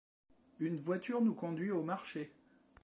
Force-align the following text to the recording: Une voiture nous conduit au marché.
Une 0.57 0.77
voiture 0.77 1.21
nous 1.21 1.35
conduit 1.35 1.69
au 1.69 1.83
marché. 1.83 2.31